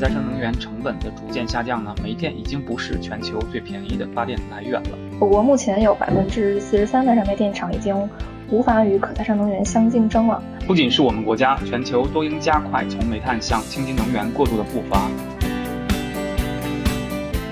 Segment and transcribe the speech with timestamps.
[0.00, 4.98] 再生能源成本的逐渐下降呢，煤电已经不是全球最便宜的发电来源了。
[5.20, 8.08] 我国目前有百分之四十三的燃煤电厂已经
[8.48, 10.42] 无法与可再生能源相竞争了。
[10.66, 15.10] 不仅是我们国家，全球都应加快从煤炭向清洁能源过渡的步伐。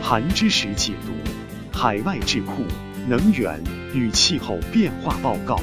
[0.02, 1.12] 盘知识解读：
[1.70, 2.62] 海外智库
[3.06, 3.60] 能源
[3.92, 5.60] 与气候变化报告。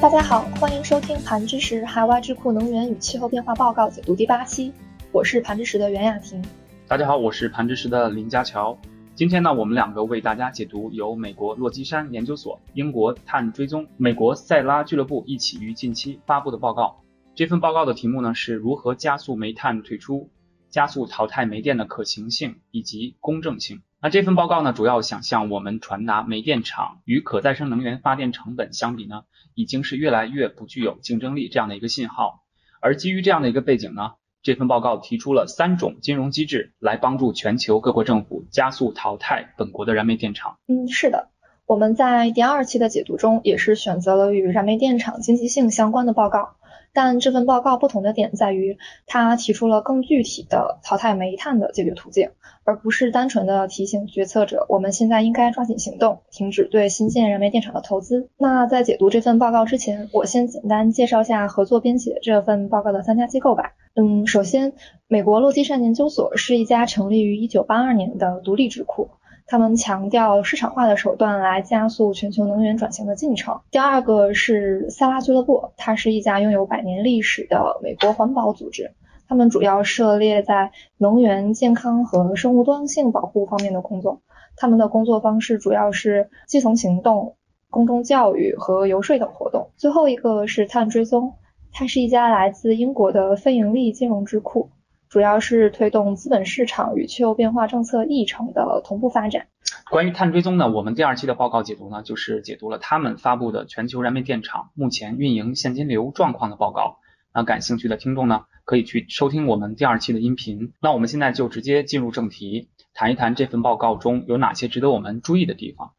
[0.00, 4.72] 大家好，欢迎收听盘知识海外智库能源与气候变化报告解读第八期，
[5.12, 6.42] 我是盘知识的袁雅婷。
[6.88, 8.78] 大家好，我是盘知识的林家乔。
[9.14, 17.02] 今天呢，我们两个为大家解读由美国洛基山研究所、英国碳追踪、美国塞拉俱乐部一起于近期发布的报告。
[17.34, 20.30] 这份报告的题目呢是如何加速煤炭退出，
[20.70, 23.82] 加速淘汰煤电的可行性以及公正性。
[24.02, 32.42] 那这份报告呢，主要想向我们传达，煤电厂与可再生能源发电成本相比呢，已经是越来越不具有竞争力这样的一个信号。
[32.80, 40.56] 而基于这样的一个背景呢，这份报告提出了三种金融机制来帮助全球各国政府加速淘汰本国的燃煤电厂。
[40.66, 41.28] 嗯，是的，
[41.66, 46.56] 我们在第二期的解读中也是选择了与燃煤电厂经济性相关的报告。
[46.92, 52.30] 但这份报告不同的点在于，它提出了更具体的淘汰煤炭的解决途径，
[52.64, 58.28] 而不是单纯的提醒决策者，我们现在应该抓紧行动，停止对新建燃煤电厂的投资。
[58.36, 63.72] 那在解读这份报告之前，我先简单介绍下合作编写这份报告的三家机构吧。
[63.94, 64.72] 嗯，首先，
[65.08, 69.10] 美国洛基山研究所是一家成立于1982年的独立智库。
[69.50, 73.60] 他们强调市场化的手段来加速全球能源转型的进程。
[73.72, 78.92] 第二个是塞拉俱乐部，它是一家拥有百年历史的美国环保组织，
[79.26, 84.20] 他们主要涉猎在能源、健康和生物多样性保护方面的工作。
[84.56, 87.34] 他们的工作方式主要是基层行动、
[87.70, 89.70] 公众教育和游说等活动。
[89.76, 91.34] 最后一个是碳追踪，
[91.72, 94.70] 它是一家来自英国的非盈利金融智库。
[95.10, 99.48] 主要是推动资本市场与气候变化政策议程的同步发展。
[99.90, 106.98] 关于碳追踪呢，我们第二期的报告解读呢，就是解读了他们发布的全球燃煤电厂目前运营现金流状况的报告。
[107.34, 110.74] 那感兴趣的听众呢，可以去收听我们第二期的音频。
[110.80, 115.90] 那我们现在就直接进入正题，谈一谈这份报告中有哪些值得我们注意的地方。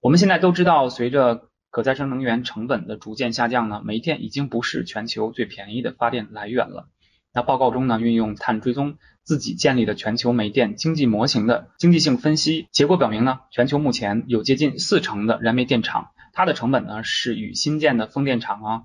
[0.00, 6.88] 我们现在都知道，随着可再生能源成本的逐渐下降呢，煤电已经不是全球最便宜的发电来源了。
[7.36, 18.82] 那报告中呢，运用碳追踪自己建立的全球煤电经济模型的经济性分析结果表明呢，全球目前有接近四成的燃煤电厂，它的成本呢是与新建的风电场啊、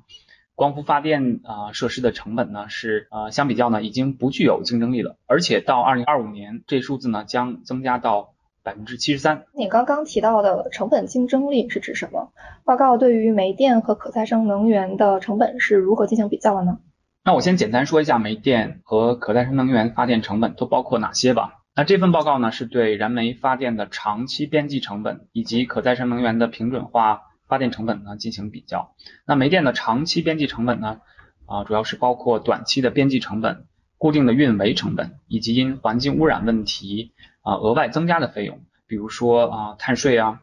[0.53, 9.45] 光伏发电啊设施的成本呢是呃相比较呢已经不具有竞争力了，而且到二零二五年这数字呢将增加到百分之七十三。
[9.53, 12.33] 你刚刚提到的成本竞争力是指什么？
[12.65, 16.79] 报告对于煤电和可再生能源的成本是如何进行比较的呢？
[17.23, 21.59] 那我先简单说一下煤电和可再生能源发电成本都包括哪些吧。
[21.75, 28.95] 那这份报告呢，是对燃煤发电的长期边际成本以及可再生能源的平准化发电成本呢进行比较。
[29.25, 30.99] 那煤电的长期边际成本呢，
[31.45, 33.67] 啊，主要是包括短期的边际成本、
[33.99, 40.41] 固定的运维成本以及因环境污染问题啊额外增加的费用，比如说啊碳税啊、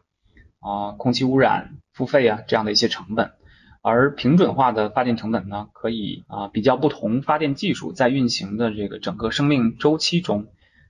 [0.61, 3.33] 啊空气污染付费啊这样的一些成本。
[3.81, 10.47] 而平准化的发电成本呢，可以啊比较不同发电技术在运行的这个整个生命周期中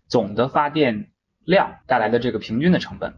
[0.07, 1.11] 总的发电
[1.45, 3.13] 量带来的这个平均的成本，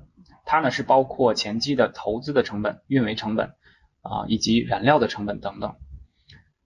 [0.45, 3.53] 它呢是包括前期的投资的成本、运维成本
[4.01, 5.75] 啊以及燃料的成本等等。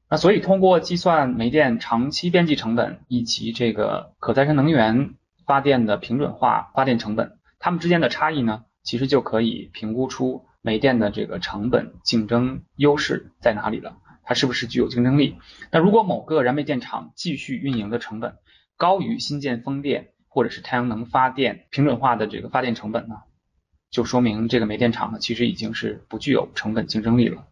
[0.10, 5.14] 那所以通过计算煤电长期边际成本以及这个可再生能源
[5.46, 10.48] 发电的平准化发电成本，它们之间的差异呢，其实就可以评估出。
[10.66, 13.98] 煤电的这个成本竞争优势在哪里了？
[14.24, 15.38] 它是不是具有竞争力？
[15.72, 18.38] 那如果某个燃煤电厂继续运营的成本
[18.75, 23.18] 高于新建风电或者是太阳能发电平准化的这个发电成本呢？
[23.92, 27.46] 就说明这个煤电厂呢其实已经是不具有成本竞争力了。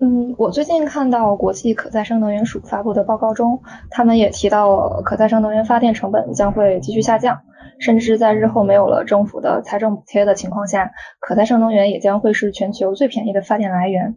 [0.00, 7.42] 嗯，我最近看到国际可再生能源署发布的报告中，他们也提到了可再生能源发电成本将会继续下降。
[7.80, 14.16] 甚至在日后没有了政府的财政补贴的情况下，可再生能源也将会是全球最便宜的发电来源。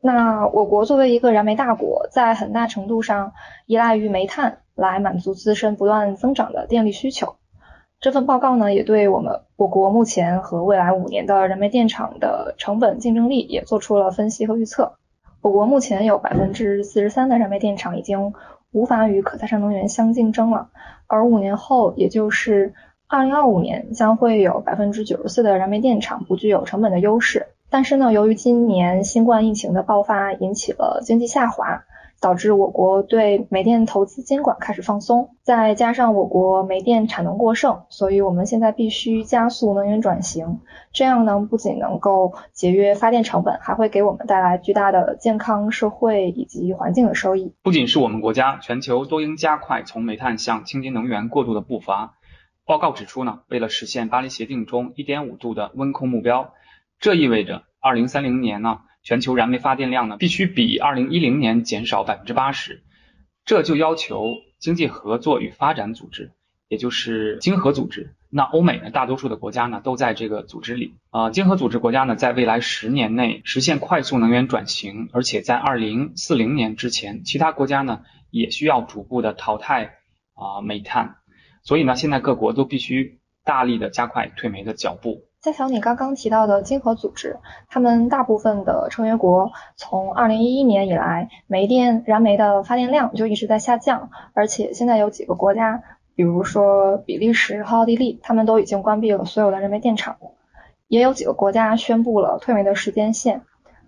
[0.00, 3.32] 那我国作为一个燃煤大国，在很大程度上
[3.66, 7.37] 依赖于煤炭来满足自身不断增长的电力需求。
[8.00, 14.94] 这份报告呢，也对我们我国目前和未来五年的燃煤电厂的成本竞争力也做出了分析和预测。
[15.40, 18.34] 我国目前有百分之四十三的燃煤电厂已经。
[18.70, 20.68] 无法与可再生能源相竞争了，
[21.06, 22.74] 而五年后，也就是
[23.06, 27.46] 二零二五年，将会有百分之九十四的燃煤电厂不具有成本的优势。
[27.70, 31.84] 但是呢，由于今年新冠疫情的爆发引起了经济下滑。
[32.20, 40.60] 导致我国对煤电投资监管开始放松，再加上我国煤电产能过剩，所以我们现在必须加速能源转型。
[40.92, 47.54] 这样呢，不仅能够节约发电成本，还会给我们带来巨大的健康、社会以及环境的收益。
[47.62, 52.14] 不仅是我们国家，全球都应加快从煤炭向清洁能源过渡的步伐。
[52.66, 56.52] 报告指出呢，为了实现巴黎协定中1.5度的温控目标，
[56.98, 58.80] 这意味着2030年呢。
[59.08, 62.82] 全球燃煤发电量呢，必须比二零一零年减少百分之八十，
[63.46, 66.32] 这就要求经济合作与发展组织，
[66.68, 68.14] 也就是经合组织。
[68.28, 71.30] 那欧美呢，大多数的国家呢都在这个组织里啊。
[71.30, 79.94] 经合组织国家呢，在未来十年内实现快速能源转型，而且在二零四零年之前，其他国家呢也需要逐步的淘汰
[80.34, 81.16] 啊煤炭。
[81.62, 85.27] 所以呢，现在各国都必须大力的加快退煤的脚步。
[85.40, 87.38] 加强你刚刚提到的经合组织，
[87.68, 95.84] 他们大部分的成员国从二零一一年以来，煤电燃煤的发电量就一直在下降，而且现在有几个国家，
[96.16, 100.16] 比如说比利时和奥地利，他们都已经关闭了所有的燃煤电厂，
[100.88, 103.42] 也有几个国家宣布了退煤的时间线，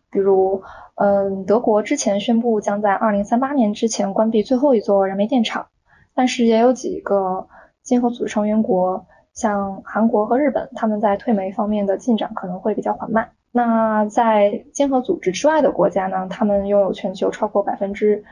[0.08, 0.62] 比如，
[0.94, 5.66] 嗯，德国之前宣布将在二零三八年之前关闭最后一座燃煤电厂，
[6.14, 7.48] 但是也有几个
[7.82, 9.04] 经合组织成员国。
[9.34, 13.30] 像韩国和日本，他们在退煤方面的进展可能会比较缓慢。
[13.52, 16.28] 那在经合组织之外的国家呢？
[16.30, 18.24] 他们拥有全球超过百分之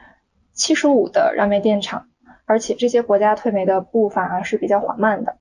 [0.52, 2.06] 七十五的燃煤电厂，
[2.46, 5.36] 而且这些国家退煤的步伐是比较缓慢的。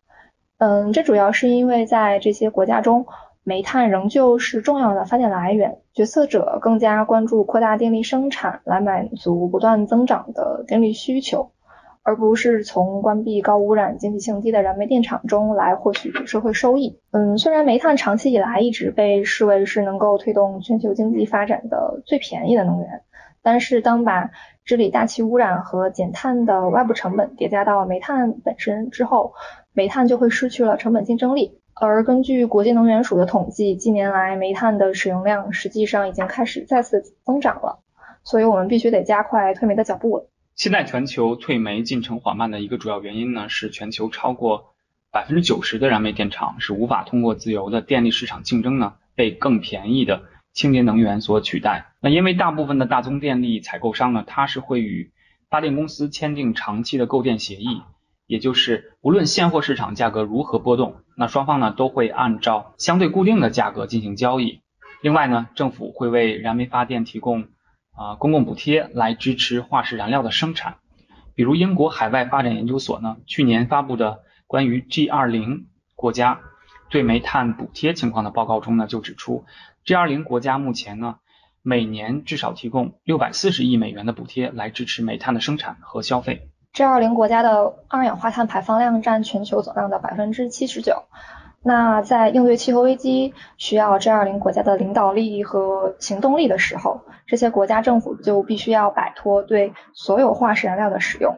[0.57, 3.06] 嗯，这主要是因为在这些国家中，
[3.44, 11.51] 煤炭仍旧是重要的发电来源，决策者更加关注扩大电力生产来满足不断增长的电力需求。
[12.07, 17.01] 而不是从关闭高污染、经济性低的燃煤电厂中来获取社会收益。
[17.12, 23.01] 嗯，虽然煤炭长期以来一直被视为是能够推动全球经济发展的最便宜的能源，
[23.44, 24.30] 但是当把
[24.63, 29.33] 治理大气污染和减碳的外部成本叠加到煤炭本身之后，
[29.74, 31.59] 煤炭就会失去了成本竞争力。
[31.74, 37.80] 而根据国际能源署的统计，近年来煤炭的使用量实际上已经开始再次增长了，
[38.24, 40.30] 所以我们必须得加快退煤的脚步了。
[40.57, 44.74] 现在全球退煤进程缓慢的一个主要原因呢，是全球超过
[45.12, 50.24] 百分之九十的燃煤电厂是无法通过自由的电力市场竞争呢，被更便宜的
[50.54, 51.94] 清洁能源所取代。
[52.01, 55.12] 那因为大部分的大宗电力采购商呢，它是会与
[55.48, 57.83] 发电公司签订长期的购电协议，
[58.25, 64.62] 也就是无论现货市场价格如何波动，那双方呢都会按照相对固定的价格进行交易。
[65.04, 67.48] 另外呢，政府会为燃煤发电提供。
[67.97, 70.75] 啊，公共补贴来支持化石燃料的生产，
[71.33, 75.65] 比如英国海外发展研究所呢，去年发布的关于 G20
[75.95, 76.39] 国家
[76.89, 79.45] 对煤炭补贴情况的报告中呢，就指出
[79.83, 81.15] ，G20 国家目前呢，
[81.63, 86.49] 每年至少提供六百四十亿美元的补贴来支持煤炭的生产和消费。
[86.73, 91.05] G20 国家的二氧化碳排放量占全球总量的百分之七十九。
[91.68, 101.38] 那在应对气候危机需要 G20 国家的领导力和行动力的时候，这些国家政府就必须要摆脱对所有化石燃料的使用。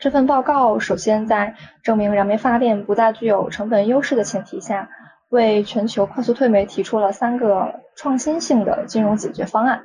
[0.00, 1.54] 这份报告首先在
[1.84, 4.88] 证明燃煤发电不再具有成本优势的前提下，
[5.28, 9.84] 为全球快速退煤提出了三个创新性的金融解决方案。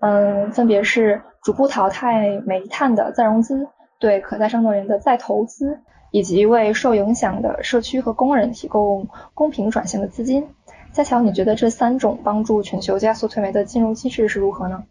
[0.00, 3.68] 嗯，分别是逐步淘汰煤炭的再融资，
[4.00, 5.82] 对可再生能源的再投资。
[6.12, 10.48] 以及为受影响的社区和工人提供公平转型的资金。
[10.90, 14.82] 佳乔，你觉得这三种帮助全球加速退煤的金融机制是如何呢？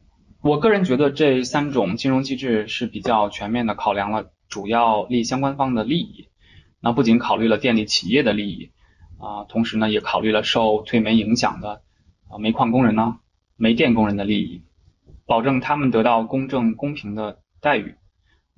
[0.41, 6.29] 我个人觉得这三种金融机制是比较全面的，考量了主要利益相关方的利益。
[6.79, 8.71] 那不仅考虑了电力企业的利益
[9.17, 11.81] 啊，同时呢也考虑了受退煤影响的
[12.29, 13.17] 啊煤矿工人呢、
[13.57, 14.63] 煤电工人的利益，
[15.25, 17.95] 保证他们得到公正公平的待遇。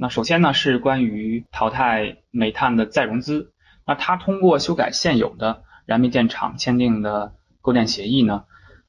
[0.01, 3.51] 那首先呢是关于淘汰煤炭的再融资，
[3.85, 8.45] 那它通过修改现有的燃煤电厂签订的购电协议呢，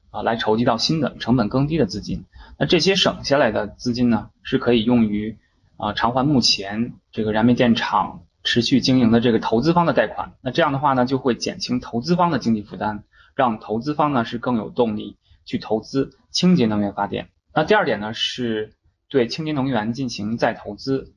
[0.09, 2.25] 啊来筹集到新的成本更低的资金，
[2.57, 5.37] 那这些省下来的资金呢是可以用于
[5.77, 13.03] 啊偿还目前这个燃煤电厂持续经营的这个投资方的贷款，那这样的话呢就会减轻投资方的经济负担，
[13.35, 17.29] 让投资方呢是更有动力去投资清洁能源发电。
[17.53, 18.73] 那第二点呢是。
[19.13, 21.13] 对清洁能源进行再投资，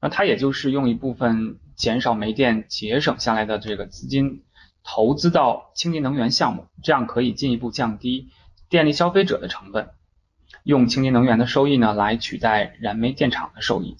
[0.00, 4.44] 那它也就是用一部分减少煤电节省下来的这个资金
[4.82, 8.30] 投资到清洁能源项目，这样可以进一步降低
[8.70, 9.90] 电力消费者的成本，
[10.64, 13.98] 用清洁能源的收益呢来取代燃煤电厂的收益。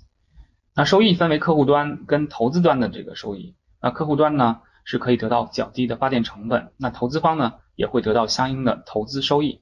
[0.75, 9.61] 那收益分为客户端跟投资端的这个收益，那客户端呢是可以得到较低的发电成本，那投资方呢也会得到相应的投资收益。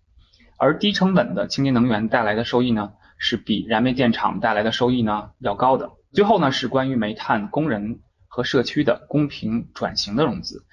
[0.57, 5.93] 而低成本的清洁能源带来的收益呢，是比燃煤电厂带来的收益呢要高的。
[6.13, 10.65] 最后呢，是关于煤炭工人和社区的公平转型的融资。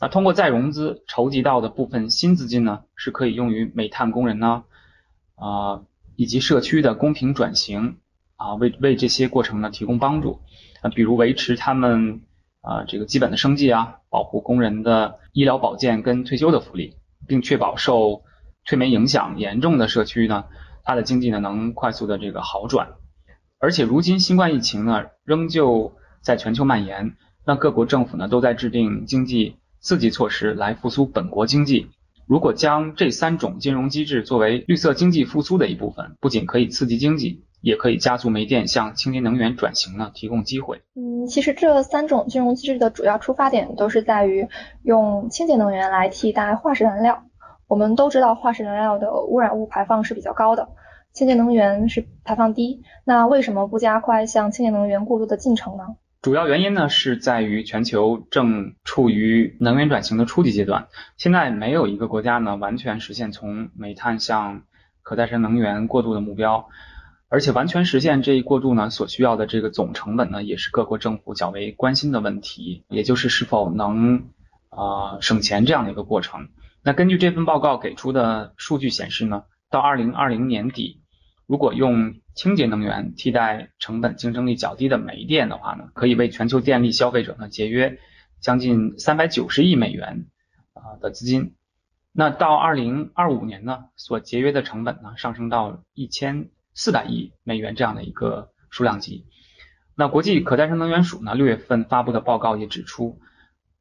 [0.00, 4.64] 那通过再融资筹集到的部分新资金呢，是可以用于煤炭工人呢，
[5.36, 5.82] 啊，
[6.16, 7.98] 以及社区的公平转型
[8.36, 10.40] 啊，为为这些过程呢提供帮助
[10.82, 12.20] 啊，比如维持他们
[12.62, 16.96] 啊这个基本的生计啊，保护工人的医疗保健跟退休的福利，
[17.28, 18.24] 并确保受
[18.66, 20.46] 退煤影响严重的社区呢，
[20.84, 22.88] 它的经济呢能快速的这个好转。
[23.58, 29.56] 而且如今新冠疫情呢仍旧在全球蔓延，那各国政府呢都在制定经济。
[29.84, 31.88] 刺激措施来复苏本国经济。
[32.28, 40.82] 如果将这三种金融机制作为绿色经济复苏的一部分，不仅可以刺激经济，也可以加速煤电向清洁能源转型呢提供机会。
[40.94, 44.46] 嗯，其实这三种金融机制的主要出发点都是在于
[44.84, 47.24] 用清洁能源来替代化石燃料。
[47.72, 50.68] 我们都知道化石燃料的污染物排放是比较高的，
[51.14, 52.82] 清洁能源是排放低。
[53.02, 55.96] 那为什么不加快向清洁能源过渡的进程呢？
[56.20, 64.64] 主要原因呢是在于全球正处于能源转型的初级阶段，现在没有一个国家呢完全实现从煤炭向
[65.00, 66.68] 可再生能源过渡的目标，
[67.30, 74.24] 而且完全实现这一过渡呢所需要的这个总成本呢也是各国政府较为关心的问题，也就是是否能
[74.68, 76.48] 啊省钱这样的一个过程。
[76.84, 81.00] 那根据这份报告给出的数据显示呢，到二零二零年底。
[81.46, 87.98] 如果用清洁能源替代成本竞争力较低的煤电的话呢，可以为全球电力消费者呢节约
[88.40, 90.26] 将近三百九十亿美元
[90.72, 91.54] 啊的资金。
[92.10, 99.26] 那到二零二五年呢，所节约的成本呢上升到一千四百亿美元这样的一个数量级。
[99.94, 103.20] 那国际可再生能源署呢六月份发布的报告也指出，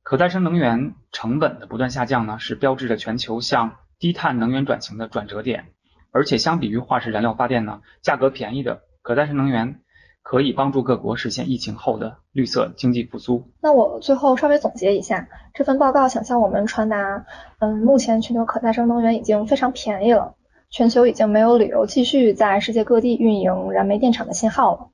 [0.03, 5.65] 可再生能源成本的不断下降呢，是标志着全球向低碳能源转型的转折点。
[6.11, 9.79] 而且相比于化石燃料发电呢，价格便宜的可再生能源
[10.23, 13.49] 可以帮助各国实现疫情后的绿色经济复苏。
[13.61, 17.25] 那我最后稍微总结一下，这份报告想向我们传达，
[17.59, 20.35] 嗯，目前全球可再生能源已经非常便宜了，
[20.69, 24.87] 全球已经没有理由继续在世界各地运营燃煤电厂的信号了。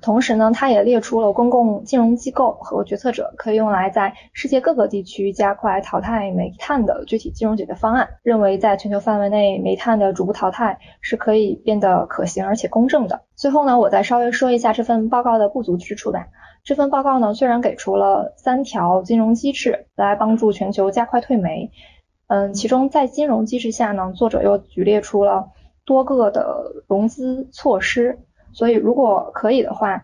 [0.00, 13.22] 同时呢，它也列出了公共金融机构和决策者可以用来在世界各个地区加快淘汰煤炭的具体金融解决方案，认为在全球范围内煤炭的逐步淘汰是可以变得可行而且公正的。
[13.34, 16.28] 最后呢，我再稍微说一下这份报告的不足之处吧。
[16.64, 21.70] 这份报告呢，虽然给出了三条金融机制来帮助全球加快退煤，
[22.28, 25.48] 嗯，其中在金融机制下呢，作者又举列出了
[25.84, 28.18] 多个的融资措施。
[28.58, 30.02] 所以，如果可以的话，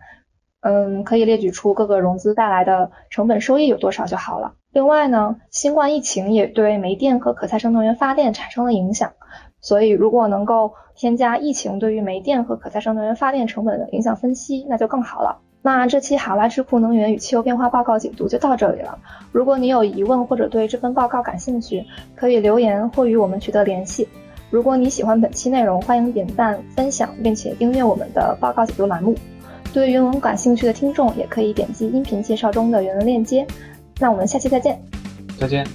[0.61, 4.53] 嗯，可以列举出各个融资带来的成本收益有多少就好了。
[4.71, 9.11] 另外呢，新冠疫情也对煤电和可再生能源发电产生了影响，
[9.59, 15.41] 所以如果能够添加疫情对于煤电和可再生能源发电成本的影响分析，那就更好了。
[15.61, 18.99] 那这期海外智库能源与气候变化报告解读就到这里了。
[19.33, 21.83] 如果你有疑问或者对这份报告感兴趣，
[22.15, 24.07] 可以留言或与我们取得联系。
[24.55, 29.13] 如果你喜欢本期内容，欢迎点赞、分享，并且订阅我们的报告解读栏目。
[29.73, 33.45] 对原文感兴趣的听众，也可以点击音频介绍中的原文链接。
[33.99, 34.81] 那我们下期再见。
[35.37, 35.67] 再见。